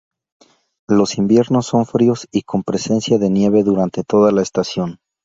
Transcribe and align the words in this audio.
Los 0.89 1.19
inviernos 1.19 1.67
son 1.67 1.85
fríos 1.85 2.27
y 2.31 2.41
con 2.41 2.63
presencia 2.63 3.19
de 3.19 3.29
nieve 3.29 3.61
durante 3.61 4.03
toda 4.03 4.31
la 4.31 4.41
estación. 4.41 4.99